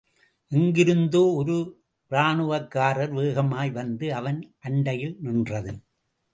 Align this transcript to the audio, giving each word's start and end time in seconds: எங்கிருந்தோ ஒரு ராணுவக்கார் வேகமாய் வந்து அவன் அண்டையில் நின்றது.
எங்கிருந்தோ 0.51 1.21
ஒரு 1.33 1.57
ராணுவக்கார் 2.11 3.01
வேகமாய் 3.11 3.71
வந்து 3.71 4.07
அவன் 4.13 4.41
அண்டையில் 4.59 5.17
நின்றது. 5.21 5.73